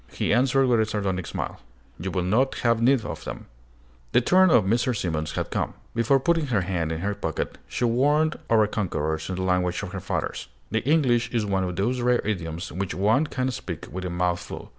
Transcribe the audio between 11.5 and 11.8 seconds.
of